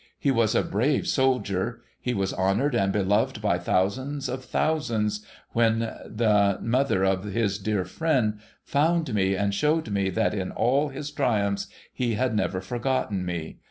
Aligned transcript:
He 0.17 0.31
was 0.31 0.55
a 0.55 0.63
brave 0.63 1.05
soldier. 1.07 1.83
He 2.01 2.15
was 2.15 2.33
honoured 2.33 2.73
and 2.73 2.91
beloved 2.91 3.39
by 3.39 3.59
thousands 3.59 4.29
of 4.29 4.43
thousands, 4.43 5.23
when 5.51 5.77
the 6.03 6.57
mother 6.59 7.03
of 7.05 7.23
his 7.25 7.59
dear 7.59 7.85
friend 7.85 8.39
found 8.63 9.13
me, 9.13 9.35
and 9.35 9.53
showed 9.53 9.89
me 9.91 10.09
that 10.09 10.33
in 10.33 10.49
all 10.49 10.89
his 10.89 11.11
triumphs 11.11 11.67
he 11.93 12.15
had 12.15 12.35
never 12.35 12.61
forgotten 12.61 13.23
me. 13.23 13.59